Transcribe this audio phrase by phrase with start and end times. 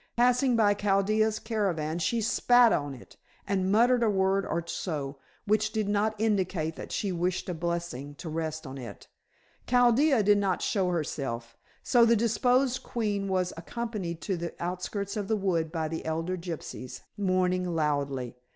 [0.15, 3.17] Passing by Chaldea's caravan she spat on it
[3.47, 8.15] and muttered a word or so, which did not indicate that she wished a blessing
[8.15, 9.07] to rest on it.
[9.67, 15.27] Chaldea did not show herself, so the deposed queen was accompanied to the outskirts of
[15.27, 18.35] the wood by the elder gypsies, mourning loudly.